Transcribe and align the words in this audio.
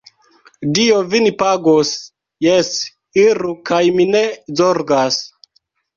Dio 0.77 1.01
vin 1.11 1.27
pagos, 1.41 1.91
jes, 2.47 2.71
iru 3.25 3.53
kaj 3.71 3.83
mi 3.99 4.09
ne 4.15 4.23
zorgas. 4.63 5.25